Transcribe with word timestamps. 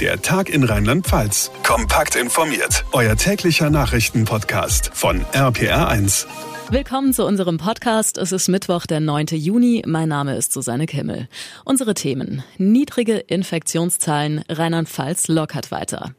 Der 0.00 0.20
Tag 0.20 0.48
in 0.48 0.64
Rheinland-Pfalz. 0.64 1.52
Kompakt 1.62 2.16
informiert. 2.16 2.84
Euer 2.90 3.14
täglicher 3.14 3.70
Nachrichtenpodcast 3.70 4.90
von 4.92 5.24
RPR1. 5.32 6.26
Willkommen 6.68 7.12
zu 7.12 7.24
unserem 7.24 7.58
Podcast. 7.58 8.18
Es 8.18 8.32
ist 8.32 8.48
Mittwoch, 8.48 8.86
der 8.86 8.98
9. 8.98 9.26
Juni. 9.28 9.84
Mein 9.86 10.08
Name 10.08 10.34
ist 10.34 10.52
Susanne 10.52 10.86
Kimmel. 10.86 11.28
Unsere 11.64 11.94
Themen. 11.94 12.42
Niedrige 12.58 13.18
Infektionszahlen. 13.18 14.42
Rheinland-Pfalz 14.48 15.28
lockert 15.28 15.70
weiter. 15.70 16.12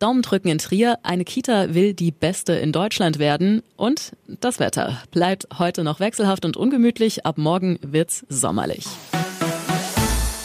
Daumendrücken 0.00 0.50
in 0.50 0.58
Trier. 0.58 0.98
Eine 1.04 1.24
Kita 1.24 1.72
will 1.72 1.94
die 1.94 2.10
beste 2.10 2.54
in 2.54 2.72
Deutschland 2.72 3.20
werden. 3.20 3.62
Und 3.76 4.10
das 4.26 4.58
Wetter 4.58 5.00
bleibt 5.12 5.46
heute 5.56 5.84
noch 5.84 6.00
wechselhaft 6.00 6.44
und 6.44 6.56
ungemütlich. 6.56 7.24
Ab 7.24 7.38
morgen 7.38 7.78
wird's 7.80 8.26
sommerlich. 8.28 8.86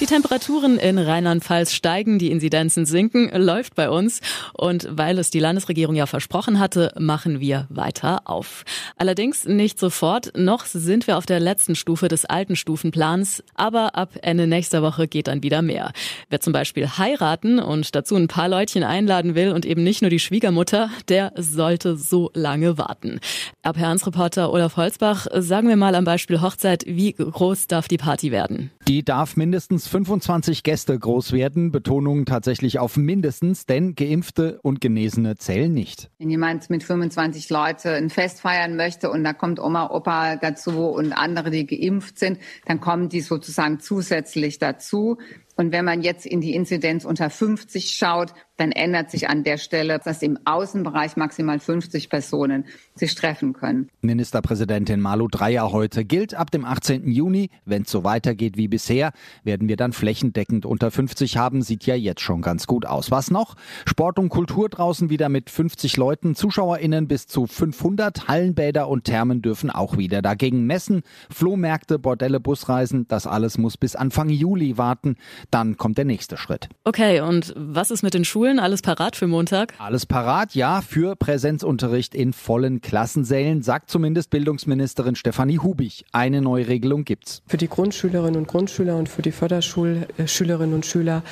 Die 0.01 0.07
Temperaturen 0.07 0.77
in 0.77 0.99
Rheinland-Pfalz 0.99 1.71
steigen, 1.71 2.19
die 2.19 2.29
Inzidenzen 2.29 2.85
sinken, 2.85 3.29
läuft 3.33 3.75
bei 3.75 3.89
uns. 3.89 4.19
Und 4.53 4.89
weil 4.91 5.17
es 5.17 5.29
die 5.29 5.39
Landesregierung 5.39 5.95
ja 5.95 6.05
versprochen 6.05 6.59
hatte, 6.59 6.91
machen 6.99 7.39
wir 7.39 7.65
weiter 7.69 8.23
auf. 8.25 8.65
Allerdings 8.97 9.45
nicht 9.45 9.79
sofort. 9.79 10.33
Noch 10.35 10.65
sind 10.65 11.07
wir 11.07 11.17
auf 11.17 11.25
der 11.25 11.39
letzten 11.39 11.75
Stufe 11.75 12.09
des 12.09 12.25
alten 12.25 12.57
Stufenplans. 12.57 13.41
Aber 13.55 13.95
ab 13.95 14.09
Ende 14.21 14.47
nächster 14.47 14.81
Woche 14.81 15.07
geht 15.07 15.27
dann 15.27 15.43
wieder 15.43 15.61
mehr. 15.61 15.93
Wer 16.29 16.41
zum 16.41 16.51
Beispiel 16.51 16.87
heiraten 16.89 17.59
und 17.59 17.95
dazu 17.95 18.17
ein 18.17 18.27
paar 18.27 18.49
Leutchen 18.49 18.83
einladen 18.83 19.33
will 19.33 19.53
und 19.53 19.65
eben 19.65 19.83
nicht 19.85 20.01
nur 20.01 20.09
die 20.09 20.19
Schwiegermutter, 20.19 20.89
der 21.07 21.31
sollte 21.37 21.95
so 21.95 22.31
lange 22.33 22.77
warten. 22.77 23.21
RPR-Reporter 23.63 24.51
Olaf 24.51 24.75
Holzbach, 24.75 25.27
sagen 25.35 25.69
wir 25.69 25.77
mal 25.77 25.95
am 25.95 26.03
Beispiel 26.03 26.41
Hochzeit, 26.41 26.83
wie 26.85 27.13
groß 27.13 27.67
darf 27.67 27.87
die 27.87 27.97
Party 27.97 28.31
werden? 28.31 28.71
Die 28.87 29.03
darf 29.03 29.35
mindestens 29.35 29.87
25 29.87 30.61
Gäste 30.61 30.99
groß 30.99 31.31
werden. 31.31 31.71
Betonung 31.71 32.25
tatsächlich 32.25 32.77
auf 32.77 32.97
mindestens, 32.97 33.65
denn 33.65 33.95
Geimpfte 33.95 34.59
und 34.61 34.79
Genesene 34.79 35.37
zählen 35.37 35.73
nicht. 35.73 36.11
Wenn 36.19 36.29
jemand 36.29 36.69
mit 36.69 36.83
25 36.83 37.49
Leute 37.49 37.93
ein 37.95 38.11
Fest 38.11 38.41
feiern 38.41 38.75
möchte 38.75 39.09
und 39.09 39.23
da 39.23 39.33
kommt 39.33 39.59
Oma, 39.59 39.89
Opa 39.89 40.35
dazu 40.35 40.85
und 40.85 41.13
andere, 41.13 41.49
die 41.49 41.65
geimpft 41.65 42.19
sind, 42.19 42.37
dann 42.67 42.79
kommen 42.79 43.09
die 43.09 43.21
sozusagen 43.21 43.79
zusätzlich 43.79 44.59
dazu. 44.59 45.17
Und 45.55 45.71
wenn 45.71 45.85
man 45.85 46.03
jetzt 46.03 46.27
in 46.27 46.39
die 46.39 46.53
Inzidenz 46.53 47.05
unter 47.05 47.31
50 47.31 47.89
schaut, 47.89 48.33
dann 48.57 48.71
ändert 48.71 49.11
sich 49.11 49.29
an 49.29 49.43
der 49.43 49.57
Stelle, 49.57 49.99
dass 49.99 50.21
im 50.21 50.39
Außenbereich 50.45 51.17
maximal 51.17 51.59
50 51.59 52.09
Personen 52.09 52.65
sich 52.95 53.13
treffen 53.15 53.53
können. 53.53 53.89
Ministerpräsidentin 54.01 55.01
Malu 55.01 55.27
Dreyer 55.27 55.71
heute 55.71 56.05
gilt 56.05 56.33
ab 56.33 56.51
dem 56.51 56.63
18. 56.63 57.09
Juni. 57.09 57.49
Wenn 57.65 57.81
es 57.81 57.91
so 57.91 58.03
weitergeht 58.03 58.55
wie 58.55 58.67
bisher, 58.67 59.11
werden 59.43 59.67
wir 59.67 59.75
dann 59.75 59.91
flächendeckend 59.91 60.65
unter 60.65 60.91
50 60.91 61.37
haben. 61.37 61.61
Sieht 61.61 61.85
ja 61.85 61.95
jetzt 61.95 62.21
schon 62.21 62.41
ganz 62.41 62.67
gut 62.67 62.85
aus. 62.85 63.11
Was 63.11 63.29
noch? 63.29 63.55
Sport 63.85 64.19
und 64.19 64.29
Kultur 64.29 64.69
draußen 64.69 65.09
wieder 65.09 65.27
mit 65.27 65.49
50 65.49 65.97
Leuten, 65.97 66.35
ZuschauerInnen 66.35 67.07
bis 67.07 67.27
zu 67.27 67.47
500. 67.47 68.27
Hallenbäder 68.29 68.87
und 68.87 69.03
Thermen 69.03 69.41
dürfen 69.41 69.69
auch 69.69 69.97
wieder. 69.97 70.21
Dagegen 70.21 70.65
Messen, 70.65 71.01
Flohmärkte, 71.29 71.99
Bordelle, 71.99 72.39
Busreisen. 72.39 73.07
Das 73.09 73.27
alles 73.27 73.57
muss 73.57 73.75
bis 73.75 73.95
Anfang 73.95 74.29
Juli 74.29 74.77
warten. 74.77 75.17
Dann 75.51 75.75
kommt 75.75 75.97
der 75.97 76.05
nächste 76.05 76.37
Schritt. 76.37 76.69
Okay, 76.85 77.19
und 77.19 77.53
was 77.57 77.91
ist 77.91 78.03
mit 78.03 78.13
den 78.13 78.23
Schulen? 78.23 78.44
Alles 78.45 78.83
parat 78.83 79.15
für 79.15 79.25
Montag? 79.25 79.73
Alles 79.79 80.05
parat, 80.05 80.53
ja, 80.53 80.81
für 80.81 81.15
Präsenzunterricht 81.15 82.13
in 82.13 82.31
vollen 82.31 82.79
Klassensälen, 82.79 83.63
sagt 83.63 83.89
zumindest 83.89 84.29
Bildungsministerin 84.29 85.15
Stefanie 85.15 85.57
Hubig. 85.57 86.05
Eine 86.11 86.41
neue 86.41 86.67
Regelung 86.67 87.05
gibt's. 87.05 87.41
Für 87.47 87.57
die 87.57 87.67
Grundschülerinnen 87.67 88.35
und 88.35 88.47
Grundschüler 88.47 88.97
und 88.97 89.09
für 89.09 89.23
die 89.23 89.31
Förderschulschülerinnen 89.31 90.75
und 90.75 90.85
Schüler 90.85 91.23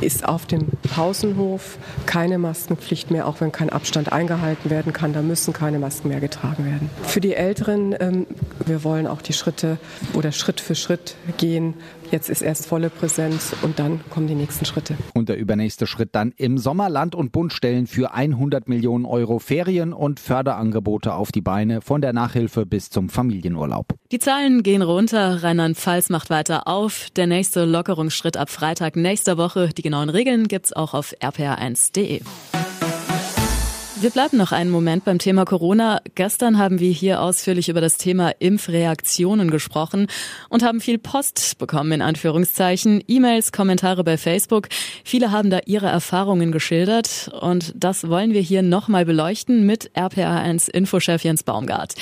ist 0.00 0.26
auf 0.26 0.46
dem 0.46 0.66
Pausenhof 0.94 1.76
keine 2.06 2.38
Maskenpflicht 2.38 3.10
mehr, 3.10 3.28
auch 3.28 3.42
wenn 3.42 3.52
kein 3.52 3.68
Abstand 3.68 4.10
eingehalten 4.10 4.70
werden 4.70 4.94
kann. 4.94 5.12
Da 5.12 5.20
müssen 5.20 5.52
keine 5.52 5.78
Masken 5.78 6.08
mehr 6.08 6.20
getragen 6.20 6.64
werden. 6.64 6.88
Für 7.02 7.20
die 7.20 7.34
Älteren, 7.34 7.94
ähm, 8.00 8.26
wir 8.64 8.82
wollen 8.82 9.06
auch 9.06 9.20
die 9.20 9.34
Schritte 9.34 9.76
oder 10.14 10.32
Schritt 10.32 10.60
für 10.60 10.74
Schritt 10.74 11.16
gehen. 11.36 11.74
Jetzt 12.12 12.28
ist 12.28 12.42
erst 12.42 12.66
volle 12.66 12.90
Präsenz 12.90 13.56
und 13.62 13.78
dann 13.78 14.00
kommen 14.10 14.26
die 14.26 14.34
nächsten 14.34 14.66
Schritte. 14.66 14.98
Und 15.14 15.30
der 15.30 15.38
übernächste 15.38 15.86
Schritt 15.86 16.10
dann 16.12 16.34
im 16.36 16.58
Sommer 16.58 16.90
Land 16.90 17.14
und 17.14 17.32
Bund 17.32 17.54
stellen 17.54 17.86
für 17.86 18.12
100 18.12 18.68
Millionen 18.68 19.06
Euro 19.06 19.38
Ferien 19.38 19.94
und 19.94 20.20
Förderangebote 20.20 21.14
auf 21.14 21.32
die 21.32 21.40
Beine 21.40 21.80
von 21.80 22.02
der 22.02 22.12
Nachhilfe 22.12 22.66
bis 22.66 22.90
zum 22.90 23.08
Familienurlaub. 23.08 23.94
Die 24.12 24.18
Zahlen 24.18 24.62
gehen 24.62 24.82
runter. 24.82 25.42
Rheinland-Pfalz 25.42 26.10
macht 26.10 26.28
weiter 26.28 26.68
auf. 26.68 27.08
Der 27.16 27.26
nächste 27.26 27.64
Lockerungsschritt 27.64 28.36
ab 28.36 28.50
Freitag 28.50 28.94
nächster 28.94 29.38
Woche. 29.38 29.70
Die 29.70 29.82
genauen 29.82 30.10
Regeln 30.10 30.48
gibt's 30.48 30.74
auch 30.74 30.92
auf 30.92 31.14
rpr1.de. 31.22 32.20
Wir 34.02 34.10
bleiben 34.10 34.36
noch 34.36 34.50
einen 34.50 34.70
Moment 34.70 35.04
beim 35.04 35.20
Thema 35.20 35.44
Corona. 35.44 36.00
Gestern 36.16 36.58
haben 36.58 36.80
wir 36.80 36.90
hier 36.90 37.22
ausführlich 37.22 37.68
über 37.68 37.80
das 37.80 37.98
Thema 37.98 38.30
Impfreaktionen 38.40 39.48
gesprochen 39.48 40.08
und 40.48 40.64
haben 40.64 40.80
viel 40.80 40.98
Post 40.98 41.56
bekommen, 41.58 41.92
in 41.92 42.02
Anführungszeichen, 42.02 43.04
E-Mails, 43.06 43.52
Kommentare 43.52 44.02
bei 44.02 44.18
Facebook. 44.18 44.68
Viele 45.04 45.30
haben 45.30 45.50
da 45.50 45.60
ihre 45.66 45.86
Erfahrungen 45.86 46.50
geschildert 46.50 47.30
und 47.40 47.74
das 47.76 48.08
wollen 48.08 48.32
wir 48.32 48.40
hier 48.40 48.62
nochmal 48.62 49.04
beleuchten 49.04 49.66
mit 49.66 49.92
RPA1 49.92 50.68
Infochef 50.68 51.22
Jens 51.22 51.44
Baumgart. 51.44 51.94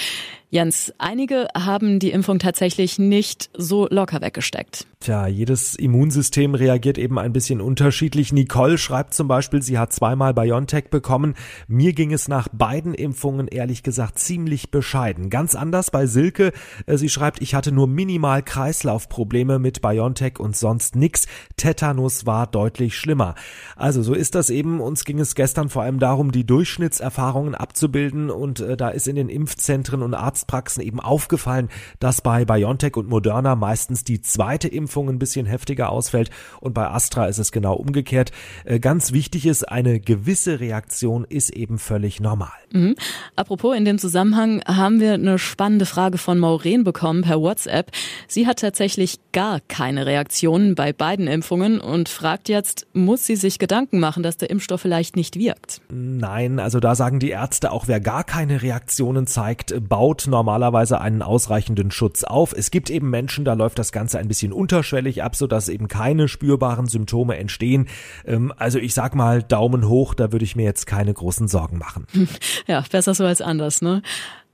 Jens, 0.53 0.93
einige 0.99 1.47
haben 1.57 2.01
die 2.01 2.11
Impfung 2.11 2.41
tatsächlich 2.41 2.99
nicht 2.99 3.51
so 3.57 3.87
locker 3.89 4.21
weggesteckt. 4.21 4.85
Tja, 4.99 5.29
jedes 5.29 5.77
Immunsystem 5.77 6.57
reagiert 6.57 6.99
eben 6.99 7.21
ein 7.21 7.33
bisschen 7.33 7.61
unterschiedlich. 7.61 8.33
Nicole 8.33 8.77
schreibt 8.77 9.15
zum 9.15 9.29
Beispiel, 9.29 9.63
sie 9.63 9.79
hat 9.79 9.93
zweimal 9.93 10.35
BioNTech 10.35 10.91
bekommen. 10.91 11.37
Mir 11.69 11.93
ging 11.93 12.13
es 12.13 12.27
nach 12.27 12.49
beiden 12.49 12.95
Impfungen 12.95 13.47
ehrlich 13.47 13.85
gesagt 13.85 14.19
ziemlich 14.19 14.73
bescheiden. 14.73 15.31
Ganz 15.31 15.55
anders 15.55 15.93
bei 15.93 16.07
Silke. 16.07 16.53
Äh, 16.85 16.99
sie 16.99 17.09
schreibt, 17.09 17.41
ich 17.41 17.55
hatte 17.55 17.71
nur 17.71 17.87
minimal 17.87 18.43
Kreislaufprobleme 18.43 19.61
mit 19.61 19.81
BioNTech 19.81 20.41
und 20.41 20.57
sonst 20.57 20.97
nix. 20.97 21.27
Tetanus 21.57 22.27
war 22.27 22.49
deutlich 22.49 22.99
schlimmer. 22.99 23.37
Also 23.77 24.03
so 24.03 24.15
ist 24.15 24.35
das 24.35 24.51
eben. 24.51 24.81
Uns 24.81 25.05
ging 25.05 25.21
es 25.21 25.37
gestern 25.37 25.69
vor 25.69 25.83
allem 25.83 26.01
darum, 26.01 26.33
die 26.33 26.45
Durchschnittserfahrungen 26.45 27.55
abzubilden 27.55 28.31
und 28.31 28.59
äh, 28.59 28.77
da 28.77 28.89
ist 28.89 29.07
in 29.07 29.15
den 29.17 29.29
Impfzentren 29.29 30.03
und 30.03 30.13
Arzt 30.13 30.40
Arztpraxen 30.41 30.83
eben 30.83 31.01
aufgefallen, 31.01 31.69
dass 31.99 32.21
bei 32.21 32.45
BioNTech 32.45 32.97
und 32.97 33.09
Moderna 33.09 33.57
meistens 33.57 34.05
die 34.05 34.23
zweite 34.23 34.69
Impfung 34.69 35.09
ein 35.09 35.19
bisschen 35.19 35.47
heftiger 35.47 35.91
ausfällt 35.91 36.31
und 36.61 36.73
bei 36.73 36.89
Astra 36.89 37.27
ist 37.27 37.39
es 37.39 37.53
genau 37.53 37.75
umgekehrt. 37.75 38.33
Äh, 38.65 38.81
ganz 38.81 39.13
wichtig 39.13 39.47
ist, 39.47 39.69
eine 39.69 40.01
gewisse 40.01 40.61
Reaktion 40.61 41.25
ist 41.29 41.51
eben 41.51 41.79
völlig 41.79 42.21
normal. 42.21 42.49
Mhm. 42.73 42.95
Apropos, 43.37 43.77
in 43.77 43.85
dem 43.85 43.99
Zusammenhang 43.99 44.63
haben 44.67 45.01
wir 45.01 45.15
eine 45.15 45.39
spannende 45.39 45.87
Frage 45.87 46.19
von 46.19 46.39
Maureen 46.39 46.85
bekommen 46.85 47.23
per 47.23 47.41
WhatsApp. 47.41 47.91
Sie 48.27 48.47
hat 48.47 48.61
tatsächlich 48.61 49.19
gar 49.33 49.61
keine 49.61 50.07
Reaktionen 50.07 50.75
bei 50.75 50.93
beiden 50.93 51.27
Impfungen 51.27 51.81
und 51.81 52.09
fragt 52.09 52.49
jetzt, 52.49 52.87
muss 52.93 53.27
sie 53.27 53.37
sich 53.37 53.59
Gedanken 53.59 54.01
machen, 54.01 54.23
dass 54.23 54.37
der 54.37 54.51
Impfstoff 54.51 54.81
vielleicht 54.81 55.17
nicht 55.17 55.37
wirkt? 55.37 55.81
Nein, 55.91 56.59
also 56.59 56.81
da 56.81 56.95
sagen 56.95 57.19
die 57.19 57.31
Ärzte, 57.31 57.73
auch 57.73 57.89
wer 57.89 58.01
gar 58.01 58.25
keine 58.25 58.63
Reaktionen 58.63 59.27
zeigt, 59.27 59.75
baut 59.89 60.27
normalerweise 60.31 61.01
einen 61.01 61.23
ausreichenden 61.23 61.91
Schutz 61.91 62.25
auf. 62.25 62.53
Es 62.57 62.71
gibt 62.71 62.91
eben 62.91 63.11
Menschen, 63.11 63.45
da 63.45 63.55
läuft 63.55 63.79
das 63.79 63.93
Ganze 63.93 64.19
ein 64.19 64.29
bisschen 64.29 64.53
unterschwellig 64.53 65.23
ab, 65.23 65.37
sodass 65.37 65.69
eben 65.69 65.89
keine 65.89 66.29
spürbaren 66.29 66.87
Symptome 66.87 67.37
entstehen. 67.37 67.89
Ähm, 68.25 68.53
also 68.57 68.79
ich 68.79 68.95
sag 68.95 69.15
mal 69.15 69.43
Daumen 69.43 69.89
hoch, 69.89 70.15
da 70.15 70.33
würde 70.33 70.45
ich 70.45 70.57
mir 70.57 70.65
jetzt 70.65 70.87
keine 70.87 71.13
großen 71.13 71.49
Sorgen 71.49 71.79
machen. 71.79 72.07
Ja, 72.67 72.85
besser 72.91 73.15
so 73.15 73.25
als 73.25 73.41
anders, 73.41 73.83
ne? 73.83 74.03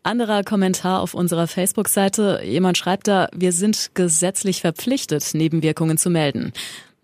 Anderer 0.03 0.45
Kommentar 0.45 1.01
auf 1.01 1.15
unserer 1.15 1.47
Facebook-Seite. 1.49 2.41
Jemand 2.45 2.79
schreibt 2.79 3.09
da, 3.09 3.29
wir 3.35 3.53
sind 3.53 3.91
gesetzlich 3.95 4.61
verpflichtet, 4.61 5.35
Nebenwirkungen 5.35 5.99
zu 5.99 6.11
melden. 6.11 6.53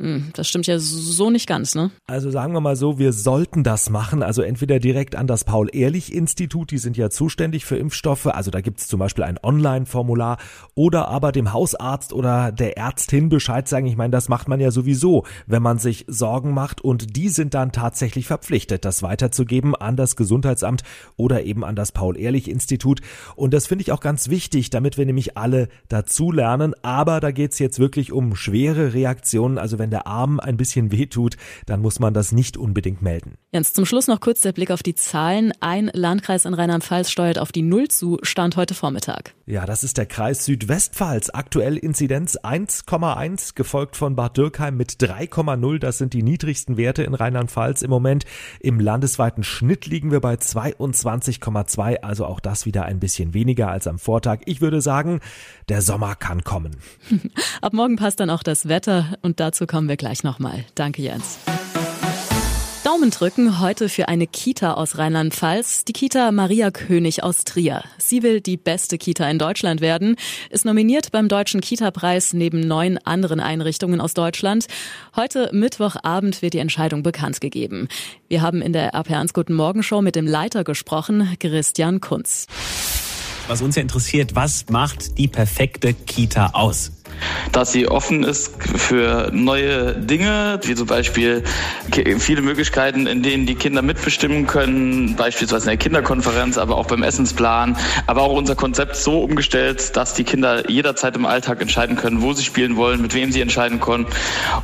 Hm, 0.03 0.31
das 0.35 0.49
stimmt 0.49 0.67
ja 0.67 0.81
so 0.81 1.31
nicht 1.31 1.47
ganz, 1.47 1.77
ne? 1.77 1.93
Also 2.09 2.33
sagen 2.33 2.55
wir 2.55 2.61
mal 2.61 2.75
so, 2.75 2.99
wir 2.99 3.13
sollten 3.13 3.63
das 3.63 3.89
machen. 3.89 4.25
Also 4.25 4.43
entweder 4.43 4.81
direkt 4.81 5.15
an 5.15 5.29
das 5.29 5.45
Paul-Ehrlich-Institut, 5.45 6.73
die 6.73 6.79
sind 6.79 6.97
ja 6.97 7.09
zuständig 7.09 7.65
für 7.65 7.77
Impfstoffe. 7.77 8.27
Also 8.27 8.51
da 8.51 8.61
gibt's 8.61 8.89
zum 8.89 8.99
Beispiel 8.99 9.23
ein 9.23 9.39
Online-Formular 9.41 10.39
oder 10.75 11.07
aber 11.07 11.31
dem 11.31 11.53
Hausarzt 11.53 12.13
oder 12.13 12.51
der 12.51 12.77
Ärztin 12.77 13.29
Bescheid 13.29 13.69
sagen. 13.69 13.87
Ich 13.87 13.97
meine, 13.97 14.11
das 14.11 14.29
macht 14.29 14.49
man 14.49 14.59
ja 14.59 14.73
sowieso, 14.73 15.25
wenn 15.47 15.63
man 15.63 15.79
sich 15.79 16.05
Sorgen 16.09 16.53
macht 16.53 16.81
und 16.81 17.15
die 17.17 17.29
sind 17.29 17.55
dann 17.55 17.71
tatsächlich 17.71 18.27
verpflichtet, 18.27 18.85
das 18.85 19.05
weiterzugeben 19.05 19.77
an 19.77 19.95
das 19.97 20.17
Gesundheitsamt 20.17 20.83
oder 21.17 21.45
eben 21.45 21.65
an 21.65 21.77
das 21.77 21.93
Paul-Ehrlich-Institut. 21.93 23.03
Und 23.37 23.55
das 23.55 23.69
finde 23.69 23.83
ich 23.83 23.93
auch 23.93 24.01
ganz 24.01 24.29
wichtig, 24.31 24.71
damit 24.71 24.99
wir 24.99 25.07
nämlich 25.07 25.37
alle 25.37 25.69
dazulernen. 25.89 26.75
Aber 26.83 27.21
da 27.21 27.31
geht's 27.31 27.61
jetzt 27.61 27.79
wirklich 27.79 28.11
um 28.11 28.35
schwere 28.35 28.95
Reaktionen. 28.95 29.59
Also 29.59 29.79
wenn 29.79 29.92
der 29.93 30.09
Arm 30.09 30.41
ein 30.41 30.57
bisschen 30.57 30.91
wehtut, 30.91 31.37
dann 31.67 31.81
muss 31.81 32.01
man 32.01 32.13
das 32.13 32.33
nicht 32.33 32.57
unbedingt 32.57 33.03
melden. 33.03 33.37
Jens, 33.55 33.75
zum 33.75 33.85
Schluss 33.85 34.07
noch 34.07 34.21
kurz 34.21 34.41
der 34.41 34.53
Blick 34.53 34.71
auf 34.71 34.83
die 34.83 34.95
Zahlen. 34.95 35.53
Ein 35.61 35.91
Landkreis 35.93 36.47
in 36.47 36.55
Rheinland-Pfalz 36.55 37.11
steuert 37.11 37.39
auf 37.39 37.53
die 37.53 37.61
Null 37.61 37.89
zu, 37.89 38.17
stand 38.23 38.57
heute 38.57 38.73
Vormittag. 38.73 39.35
Ja, 39.45 39.67
das 39.67 39.85
ist 39.85 39.99
der 39.99 40.07
Kreis 40.07 40.47
Südwestpfalz. 40.47 41.29
Aktuell 41.35 41.77
Inzidenz 41.77 42.39
1,1, 42.39 43.55
gefolgt 43.55 43.97
von 43.97 44.17
Bad 44.17 44.39
Dürkheim 44.39 44.79
mit 44.79 44.93
3,0. 44.93 45.79
Das 45.81 45.99
sind 45.99 46.15
die 46.15 46.23
niedrigsten 46.23 46.79
Werte 46.79 47.03
in 47.03 47.13
Rheinland-Pfalz 47.13 47.83
im 47.83 47.91
Moment. 47.91 48.25
Im 48.59 48.81
landesweiten 48.81 49.45
Schnitt 49.45 49.85
liegen 49.85 50.11
wir 50.13 50.21
bei 50.21 50.37
22,2, 50.37 51.97
also 52.01 52.25
auch 52.25 52.41
das 52.41 52.65
wieder 52.65 52.87
ein 52.87 53.01
bisschen 53.01 53.35
weniger 53.35 53.69
als 53.69 53.87
am 53.87 53.99
Vortag. 53.99 54.41
Ich 54.47 54.63
würde 54.63 54.81
sagen, 54.81 55.21
der 55.69 55.83
Sommer 55.83 56.15
kann 56.15 56.43
kommen. 56.43 56.77
Ab 57.61 57.75
morgen 57.75 57.97
passt 57.97 58.19
dann 58.19 58.31
auch 58.31 58.45
das 58.45 58.69
Wetter 58.69 59.19
und 59.21 59.41
dazu 59.41 59.67
kommen 59.67 59.91
wir 59.91 59.99
gleich 59.99 60.25
nochmal. 60.25 60.65
Danke, 60.75 61.03
Jens. 61.03 61.39
Daumen 62.93 63.11
drücken 63.11 63.59
heute 63.59 63.89
für 63.89 64.09
eine 64.09 64.27
Kita 64.27 64.75
aus 64.75 64.99
Rheinland-Pfalz, 64.99 65.87
die 65.87 65.95
Kita 65.95 66.31
Maria 66.31 66.71
König 66.71 67.23
aus 67.23 67.45
Trier. 67.45 67.83
Sie 67.97 68.23
will 68.23 68.43
die 68.43 68.59
beste 68.59 68.99
Kita 68.99 69.31
in 69.31 69.39
Deutschland 69.39 69.81
werden, 69.81 70.17
ist 70.51 70.67
nominiert 70.67 71.11
beim 71.11 71.31
Deutschen 71.31 71.63
Kita-Preis 71.63 72.35
neben 72.35 72.61
neun 72.61 72.99
anderen 72.99 73.41
Einrichtungen 73.41 73.99
aus 73.99 74.13
Deutschland. 74.13 74.67
Heute 75.17 75.49
Mittwochabend 75.55 76.43
wird 76.43 76.53
die 76.53 76.59
Entscheidung 76.59 77.03
bekannt 77.03 77.41
gegeben. 77.41 77.89
Wir 78.29 78.43
haben 78.43 78.61
in 78.61 78.75
der 78.75 78.93
RP1 78.93 79.33
Guten 79.33 79.55
Morgen 79.55 79.83
Show 79.83 80.03
mit 80.03 80.15
dem 80.15 80.27
Leiter 80.27 80.63
gesprochen, 80.63 81.35
Christian 81.41 82.03
Kunz. 82.03 82.47
Was 83.47 83.63
uns 83.63 83.77
ja 83.77 83.81
interessiert, 83.81 84.35
was 84.35 84.67
macht 84.69 85.17
die 85.17 85.29
perfekte 85.29 85.95
Kita 85.95 86.51
aus? 86.53 86.93
Dass 87.53 87.73
sie 87.73 87.89
offen 87.89 88.25
ist 88.25 88.53
für 88.63 89.31
neue 89.33 89.95
Dinge, 89.95 90.61
wie 90.63 90.75
zum 90.75 90.87
Beispiel 90.87 91.43
viele 92.19 92.43
Möglichkeiten, 92.43 93.07
in 93.07 93.23
denen 93.23 93.47
die 93.47 93.55
Kinder 93.55 93.83
mitbestimmen 93.83 94.47
können, 94.47 95.17
beispielsweise 95.17 95.65
in 95.65 95.71
der 95.71 95.77
Kinderkonferenz, 95.77 96.59
aber 96.59 96.77
auch 96.77 96.87
beim 96.87 97.03
Essensplan, 97.03 97.77
aber 98.07 98.23
auch 98.23 98.33
unser 98.33 98.55
Konzept 98.55 98.97
so 98.97 99.23
umgestellt, 99.23 99.97
dass 99.97 100.15
die 100.15 100.25
Kinder 100.25 100.71
jederzeit 100.71 101.17
im 101.17 101.27
Alltag 101.27 101.61
entscheiden 101.61 101.97
können, 101.97 102.23
wo 102.23 102.33
sie 102.33 102.45
spielen 102.45 102.77
wollen, 102.77 103.03
mit 103.03 103.15
wem 103.15 103.33
sie 103.33 103.41
entscheiden 103.41 103.81
können. 103.81 104.07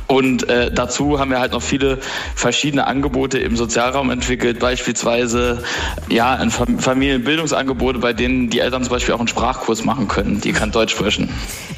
Und 0.07 0.49
äh, 0.49 0.71
dazu 0.71 1.19
haben 1.19 1.31
wir 1.31 1.39
halt 1.39 1.51
noch 1.51 1.61
viele 1.61 1.99
verschiedene 2.35 2.87
Angebote 2.87 3.39
im 3.39 3.55
Sozialraum 3.55 4.09
entwickelt, 4.09 4.59
beispielsweise 4.59 5.63
ja 6.09 6.33
ein 6.33 6.51
Familienbildungsangebote, 6.51 7.99
bei 7.99 8.13
denen 8.13 8.49
die 8.49 8.59
Eltern 8.59 8.83
zum 8.83 8.91
Beispiel 8.91 9.13
auch 9.13 9.19
einen 9.19 9.27
Sprachkurs 9.27 9.85
machen 9.85 10.07
können, 10.07 10.41
die 10.41 10.51
kann 10.51 10.71
Deutsch 10.71 10.93
sprechen. 10.93 11.29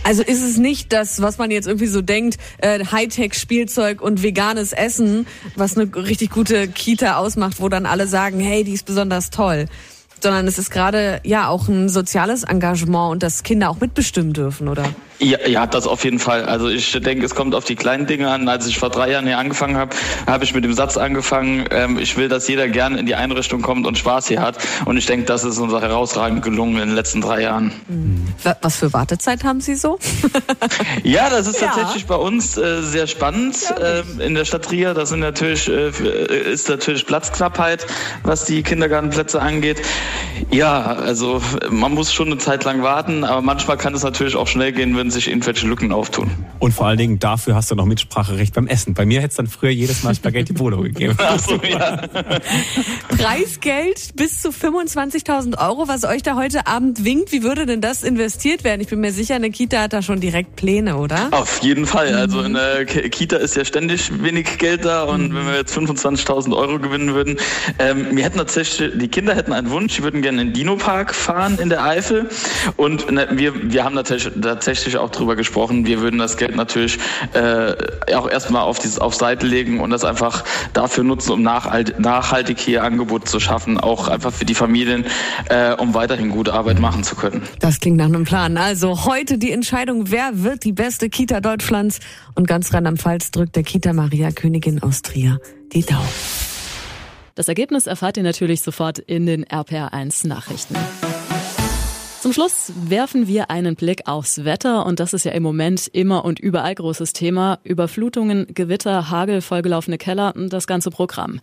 Also 0.04 0.24
ist 0.24 0.42
es 0.42 0.57
nicht 0.57 0.70
das, 0.88 1.21
was 1.21 1.38
man 1.38 1.51
jetzt 1.51 1.68
irgendwie 1.68 1.88
so 1.88 2.01
denkt, 2.01 2.38
äh, 2.59 2.83
Hightech-Spielzeug 2.85 4.01
und 4.01 4.23
veganes 4.23 4.73
Essen, 4.73 5.27
was 5.56 5.77
eine 5.77 5.94
richtig 5.95 6.31
gute 6.31 6.68
Kita 6.68 7.18
ausmacht, 7.18 7.59
wo 7.59 7.69
dann 7.69 7.85
alle 7.85 8.07
sagen, 8.07 8.39
hey, 8.39 8.63
die 8.63 8.73
ist 8.73 8.85
besonders 8.85 9.29
toll 9.29 9.68
sondern 10.23 10.47
es 10.47 10.59
ist 10.59 10.69
gerade 10.69 11.19
ja 11.23 11.47
auch 11.47 11.68
ein 11.68 11.89
soziales 11.89 12.44
Engagement 12.44 13.12
und 13.12 13.23
dass 13.23 13.41
Kinder 13.41 13.71
auch 13.71 13.79
mitbestimmen 13.79 14.33
dürfen, 14.33 14.68
oder? 14.68 14.94
Ja, 15.21 15.47
ja, 15.47 15.68
das 15.68 15.85
auf 15.85 16.03
jeden 16.03 16.18
Fall. 16.18 16.45
Also 16.45 16.68
ich 16.68 16.91
denke, 17.00 17.23
es 17.23 17.35
kommt 17.35 17.53
auf 17.53 17.63
die 17.63 17.75
kleinen 17.75 18.07
Dinge 18.07 18.31
an. 18.31 18.50
Als 18.50 18.65
ich 18.65 18.79
vor 18.79 18.89
drei 18.89 19.12
Jahren 19.12 19.27
hier 19.27 19.38
angefangen 19.38 19.77
habe, 19.77 19.95
habe 20.25 20.44
ich 20.44 20.56
mit 20.56 20.63
dem 20.63 20.73
Satz 20.73 20.97
angefangen, 20.97 21.65
ähm, 21.69 22.00
ich 22.00 22.18
will, 22.18 22.27
dass 22.27 22.47
jeder 22.47 22.68
gerne 22.68 22.97
in 23.00 23.06
die 23.06 23.13
Einrichtung 23.13 23.62
kommt 23.62 23.85
und 23.85 24.00
Spaß 24.00 24.29
hier 24.29 24.41
hat. 24.41 24.57
Und 24.85 24.97
ich 24.97 25.06
denke, 25.06 25.27
das 25.27 25.44
ist 25.44 25.59
uns 25.59 25.71
herausragend 25.73 26.41
gelungen 26.41 26.81
in 26.81 26.88
den 26.88 26.95
letzten 26.95 27.21
drei 27.21 27.44
Jahren. 27.44 27.71
Mhm. 27.88 28.33
Was 28.62 28.77
für 28.77 28.94
Wartezeit 28.94 29.44
haben 29.44 29.62
Sie 29.62 29.75
so? 29.75 30.00
ja, 31.03 31.29
das 31.29 31.45
ist 31.45 31.59
tatsächlich 31.59 32.01
ja. 32.01 32.07
bei 32.07 32.15
uns 32.15 32.57
äh, 32.57 32.81
sehr 32.81 33.06
spannend 33.06 33.57
äh, 33.79 34.25
in 34.25 34.33
der 34.33 34.45
Stadt 34.45 34.65
Trier. 34.65 34.95
Das 34.95 35.09
sind 35.09 35.19
natürlich, 35.19 35.69
äh, 35.69 36.51
ist 36.51 36.67
natürlich 36.67 37.06
Platzknappheit, 37.06 37.85
was 38.24 38.45
die 38.45 38.63
Kindergartenplätze 38.63 39.39
angeht. 39.39 39.83
Ja, 40.50 40.81
also 40.81 41.44
man 41.69 41.94
muss 41.94 42.12
schon 42.12 42.27
eine 42.27 42.39
Zeit 42.39 42.63
lang 42.63 42.81
warten, 42.81 43.24
aber 43.24 43.44
manchmal 43.44 43.77
kann 43.77 43.94
es 43.94 44.01
natürlich 44.01 44.35
auch 44.35 44.47
schnell 44.47 44.71
gehen, 44.71 44.97
wenn 44.97 45.11
sich 45.12 45.28
irgendwelche 45.28 45.68
Lücken 45.68 45.92
auftun. 45.92 46.31
Und 46.60 46.74
vor 46.74 46.88
allen 46.88 46.98
Dingen 46.98 47.19
dafür 47.19 47.56
hast 47.56 47.72
du 47.72 47.75
noch 47.75 47.86
Mitspracherecht 47.86 48.54
beim 48.54 48.68
Essen. 48.68 48.94
Bei 48.94 49.06
mir 49.06 49.19
hätte 49.19 49.30
es 49.30 49.36
dann 49.36 49.48
früher 49.48 49.72
jedes 49.72 50.04
Mal 50.04 50.16
Spaghetti 50.16 50.54
Bolo 50.54 50.81
gegeben. 50.81 51.16
Ach 51.18 51.40
so, 51.40 51.56
ja. 51.63 51.98
Preisgeld 53.18 54.16
bis 54.16 54.42
zu 54.42 54.50
25.000 54.50 55.58
Euro, 55.58 55.88
was 55.88 56.04
euch 56.04 56.24
da 56.24 56.36
heute 56.36 56.68
Abend 56.68 57.04
winkt. 57.04 57.31
Wie 57.31 57.44
würde 57.44 57.66
denn 57.66 57.81
das 57.81 58.04
investiert 58.04 58.63
werden? 58.63 58.81
Ich 58.81 58.88
bin 58.88 59.00
mir 59.00 59.12
sicher, 59.12 59.36
eine 59.36 59.52
Kita 59.52 59.81
hat 59.81 59.94
da 59.94 60.02
schon 60.02 60.19
direkt 60.19 60.56
Pläne, 60.56 60.98
oder? 60.98 61.30
Auf 61.31 61.62
jeden 61.62 61.86
Fall. 61.86 62.13
Also 62.16 62.42
in 62.42 62.54
der 62.54 62.86
Kita 62.86 63.38
ist 63.38 63.56
ja 63.56 63.66
ständig 63.66 64.12
wenig 64.22 64.58
Geld 64.58 64.86
da 64.86 65.04
und 65.04 65.30
mhm. 65.30 65.36
wenn 65.36 65.46
wir 65.48 65.56
jetzt 65.56 65.78
25.000 65.78 66.56
Euro 66.56 66.80
gewinnen 66.80 67.13
würden, 67.13 67.38
ähm, 67.80 68.16
wir 68.16 68.24
hätten 68.24 68.38
tatsächlich, 68.38 68.92
die 68.96 69.08
Kinder 69.08 69.36
hätten 69.36 69.54
einen 69.54 69.69
Wunsch, 69.69 69.96
sie 69.96 70.04
würden 70.04 70.22
gerne 70.22 70.42
in 70.42 70.48
den 70.50 70.54
Dino-Park 70.54 71.13
fahren 71.13 71.58
in 71.60 71.69
der 71.69 71.84
Eifel 71.84 72.30
und 72.78 73.12
ne, 73.12 73.28
wir, 73.31 73.72
wir 73.72 73.84
haben 73.84 73.96
natürlich, 73.96 74.30
tatsächlich 74.42 74.98
auch 75.01 75.09
drüber 75.09 75.36
gesprochen, 75.36 75.86
wir 75.86 76.01
würden 76.01 76.19
das 76.19 76.38
Geld 76.38 76.56
natürlich 76.56 77.00
äh, 77.33 77.74
auch 78.13 78.30
erstmal 78.30 78.63
auf, 78.63 78.80
dieses, 78.80 79.00
auf 79.00 79.15
Seite 79.15 79.45
legen 79.45 79.80
und 79.80 79.89
das 79.89 80.03
einfach 80.03 80.44
dafür 80.74 81.03
nutzen, 81.03 81.31
um 81.31 81.42
nachhaltig 81.42 82.59
hier 82.59 82.83
Angebote 82.83 83.25
zu 83.25 83.39
schaffen, 83.39 83.80
auch 83.80 84.07
einfach 84.07 84.31
für 84.31 84.45
die 84.45 84.56
Familien, 84.56 85.06
äh, 85.50 85.74
um 85.74 85.94
weiterhin 85.94 86.30
gute 86.30 86.53
Arbeit 86.53 86.80
machen 86.80 87.03
zu 87.03 87.15
können. 87.15 87.42
Das 87.59 87.80
klingt 87.80 87.98
nach 87.98 88.06
einem 88.06 88.24
Plan. 88.24 88.57
Also 88.57 89.06
heute 89.06 89.38
die 89.38 89.51
Entscheidung, 89.51 90.12
wer 90.12 90.44
wird 90.44 90.63
die 90.63 90.74
beste 90.74 91.09
Kita 91.09 91.42
Deutschlands 91.42 92.00
und 92.36 92.48
ganz 92.48 92.74
Rheinland-Pfalz 92.74 93.31
drückt 93.31 93.56
der 93.56 93.63
Kita 93.63 93.94
Maria 93.94 94.31
Königin 94.31 94.81
aus 94.81 95.01
Trier 95.01 95.39
die 95.74 95.83
Daumen. 95.83 96.07
Das 97.36 97.48
Ergebnis 97.48 97.88
erfahrt 97.88 98.18
ihr 98.18 98.24
natürlich 98.24 98.62
sofort 98.62 99.00
in 99.00 99.25
den 99.25 99.45
RPR1 99.45 100.27
Nachrichten. 100.27 100.75
Zum 102.21 102.33
Schluss 102.33 102.71
werfen 102.75 103.27
wir 103.27 103.50
einen 103.50 103.75
Blick 103.75 104.03
aufs 104.06 104.45
Wetter 104.45 104.85
und 104.85 105.00
das 105.00 105.13
ist 105.13 105.23
ja 105.23 105.31
im 105.31 105.41
Moment 105.41 105.88
immer 105.88 106.23
und 106.23 106.39
überall 106.39 106.75
großes 106.75 107.13
Thema. 107.13 107.57
Überflutungen, 107.63 108.45
Gewitter, 108.53 109.09
Hagel, 109.09 109.41
vollgelaufene 109.41 109.97
Keller, 109.97 110.31
das 110.35 110.68
ganze 110.68 110.91
Programm. 110.91 111.39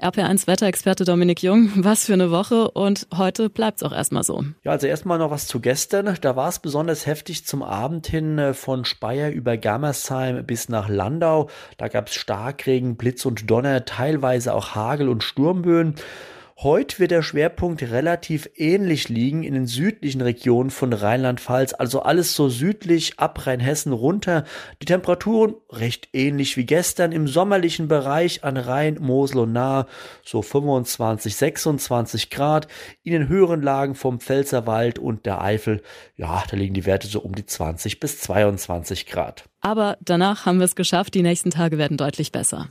RP1 0.00 0.46
Wetterexperte 0.46 1.04
Dominik 1.04 1.42
Jung, 1.42 1.70
was 1.76 2.06
für 2.06 2.14
eine 2.14 2.30
Woche 2.30 2.70
und 2.70 3.08
heute 3.14 3.50
bleibt's 3.50 3.82
auch 3.82 3.92
erstmal 3.92 4.22
so. 4.22 4.42
Ja, 4.64 4.70
also 4.70 4.86
erstmal 4.86 5.18
noch 5.18 5.30
was 5.30 5.46
zu 5.46 5.60
gestern. 5.60 6.16
Da 6.22 6.34
war 6.34 6.48
es 6.48 6.60
besonders 6.60 7.04
heftig 7.04 7.44
zum 7.44 7.62
Abend 7.62 8.06
hin 8.06 8.38
äh, 8.38 8.54
von 8.54 8.86
Speyer 8.86 9.30
über 9.30 9.58
Gammersheim 9.58 10.46
bis 10.46 10.70
nach 10.70 10.88
Landau. 10.88 11.50
Da 11.76 11.88
gab's 11.88 12.14
Starkregen, 12.14 12.96
Blitz 12.96 13.26
und 13.26 13.50
Donner, 13.50 13.84
teilweise 13.84 14.54
auch 14.54 14.74
Hagel 14.74 15.10
und 15.10 15.24
Sturmböen. 15.24 15.96
Heute 16.62 17.00
wird 17.00 17.10
der 17.10 17.22
Schwerpunkt 17.22 17.82
relativ 17.82 18.48
ähnlich 18.54 19.08
liegen 19.08 19.42
in 19.42 19.52
den 19.52 19.66
südlichen 19.66 20.20
Regionen 20.20 20.70
von 20.70 20.92
Rheinland-Pfalz, 20.92 21.72
also 21.72 22.02
alles 22.02 22.36
so 22.36 22.48
südlich 22.48 23.18
ab 23.18 23.48
Rheinhessen 23.48 23.92
runter. 23.92 24.44
Die 24.80 24.86
Temperaturen 24.86 25.56
recht 25.70 26.10
ähnlich 26.12 26.56
wie 26.56 26.64
gestern 26.64 27.10
im 27.10 27.26
sommerlichen 27.26 27.88
Bereich 27.88 28.44
an 28.44 28.56
Rhein, 28.56 28.98
Mosel 29.00 29.40
und 29.40 29.52
Nahe, 29.52 29.86
so 30.24 30.40
25, 30.40 31.34
26 31.34 32.30
Grad. 32.30 32.68
In 33.02 33.10
den 33.10 33.26
höheren 33.26 33.60
Lagen 33.60 33.96
vom 33.96 34.20
Pfälzerwald 34.20 35.00
und 35.00 35.26
der 35.26 35.42
Eifel, 35.42 35.82
ja, 36.14 36.44
da 36.48 36.56
liegen 36.56 36.74
die 36.74 36.86
Werte 36.86 37.08
so 37.08 37.18
um 37.22 37.34
die 37.34 37.44
20 37.44 37.98
bis 37.98 38.20
22 38.20 39.06
Grad. 39.06 39.51
Aber 39.64 39.96
danach 40.00 40.44
haben 40.44 40.58
wir 40.58 40.64
es 40.64 40.74
geschafft. 40.74 41.14
Die 41.14 41.22
nächsten 41.22 41.50
Tage 41.50 41.78
werden 41.78 41.96
deutlich 41.96 42.32
besser. 42.32 42.68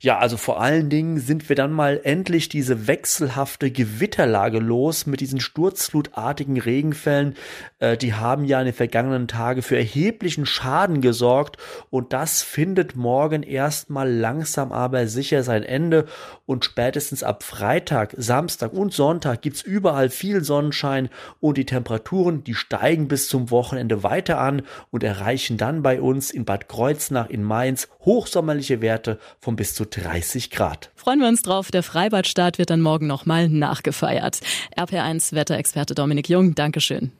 Ja, 0.00 0.18
also 0.18 0.36
vor 0.36 0.60
allen 0.60 0.90
Dingen 0.90 1.18
sind 1.18 1.48
wir 1.48 1.56
dann 1.56 1.72
mal 1.72 1.98
endlich 2.04 2.50
diese 2.50 2.86
wechselhafte 2.86 3.70
Gewitterlage 3.70 4.58
los 4.58 5.06
mit 5.06 5.20
diesen 5.20 5.40
sturzflutartigen 5.40 6.60
Regenfällen. 6.60 7.34
Äh, 7.78 7.96
die 7.96 8.12
haben 8.12 8.44
ja 8.44 8.60
in 8.60 8.66
den 8.66 8.74
vergangenen 8.74 9.26
Tagen 9.26 9.62
für 9.62 9.78
erheblichen 9.78 10.44
Schaden 10.44 11.00
gesorgt. 11.00 11.56
Und 11.88 12.12
das 12.12 12.42
findet 12.42 12.94
morgen 12.94 13.42
erstmal 13.42 14.12
langsam 14.12 14.70
aber 14.70 15.06
sicher 15.06 15.44
sein 15.44 15.62
Ende. 15.62 16.04
Und 16.44 16.66
spätestens 16.66 17.22
ab 17.22 17.42
Freitag, 17.42 18.12
Samstag 18.18 18.74
und 18.74 18.92
Sonntag 18.92 19.40
gibt's 19.40 19.62
überall 19.62 20.10
viel 20.10 20.44
Sonnenschein 20.44 21.08
und 21.40 21.56
die 21.56 21.64
Temperaturen, 21.64 22.44
die 22.44 22.54
steigen 22.54 23.08
bis 23.08 23.28
zum 23.28 23.50
Wochenende 23.50 24.02
weiter 24.02 24.38
an 24.38 24.60
und 24.90 25.02
erreichen 25.02 25.56
dann 25.56 25.82
bei 25.82 26.02
uns 26.02 26.33
in 26.34 26.44
Bad 26.44 26.68
Kreuznach 26.68 27.30
in 27.30 27.42
Mainz 27.42 27.88
hochsommerliche 28.00 28.80
Werte 28.80 29.18
von 29.40 29.56
bis 29.56 29.74
zu 29.74 29.86
30 29.86 30.50
Grad. 30.50 30.90
Freuen 30.94 31.20
wir 31.20 31.28
uns 31.28 31.42
drauf. 31.42 31.70
Der 31.70 31.82
Freibadstart 31.82 32.58
wird 32.58 32.70
dann 32.70 32.80
morgen 32.80 33.06
nochmal 33.06 33.48
nachgefeiert. 33.48 34.40
RP1 34.76 35.34
Wetterexperte 35.34 35.94
Dominik 35.94 36.28
Jung, 36.28 36.54
Dankeschön. 36.54 37.12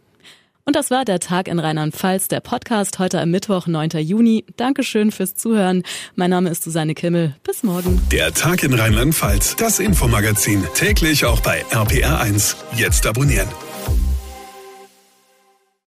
Und 0.67 0.77
das 0.77 0.91
war 0.91 1.05
der 1.05 1.21
Tag 1.21 1.49
in 1.49 1.59
Rheinland-Pfalz, 1.59 2.29
der 2.29 2.41
Podcast 2.41 2.99
heute 2.99 3.21
am 3.21 3.31
Mittwoch, 3.31 3.67
9. 3.67 3.91
Juni. 3.99 4.47
Dankeschön 4.57 5.13
fürs 5.13 5.35
Zuhören. 5.35 5.83
Mein 6.15 6.31
Name 6.31 6.49
ist 6.49 6.65
Susanne 6.65 6.95
Kimmel. 6.95 7.35
Bis 7.43 7.63
morgen. 7.63 8.01
Der 8.11 8.33
Tag 8.33 8.63
in 8.63 8.73
Rheinland-Pfalz, 8.73 9.57
das 9.57 9.79
Infomagazin, 9.79 10.65
täglich 10.75 11.27
auch 11.27 11.41
bei 11.41 11.63
RPR1. 11.67 12.57
Jetzt 12.77 13.07
abonnieren. 13.07 13.49